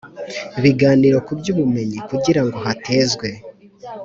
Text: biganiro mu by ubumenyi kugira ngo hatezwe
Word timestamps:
biganiro 0.63 1.17
mu 1.25 1.33
by 1.39 1.47
ubumenyi 1.53 1.97
kugira 2.09 2.41
ngo 2.45 2.57
hatezwe 2.65 3.27